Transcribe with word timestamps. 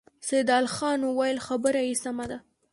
سيدال 0.27 0.65
خان 0.75 0.99
وويل: 1.03 1.37
خبره 1.47 1.81
يې 1.87 1.93
سمه 2.03 2.25
ده. 2.31 2.37